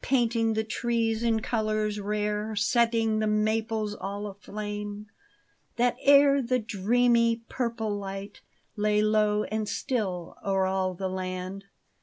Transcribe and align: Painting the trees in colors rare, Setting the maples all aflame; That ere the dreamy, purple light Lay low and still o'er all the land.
Painting 0.00 0.54
the 0.54 0.64
trees 0.64 1.22
in 1.22 1.40
colors 1.40 2.00
rare, 2.00 2.56
Setting 2.56 3.18
the 3.18 3.26
maples 3.26 3.94
all 3.94 4.26
aflame; 4.26 5.08
That 5.76 5.94
ere 6.00 6.40
the 6.40 6.58
dreamy, 6.58 7.42
purple 7.50 7.94
light 7.94 8.40
Lay 8.76 9.02
low 9.02 9.42
and 9.44 9.68
still 9.68 10.38
o'er 10.42 10.64
all 10.64 10.94
the 10.94 11.10
land. 11.10 11.66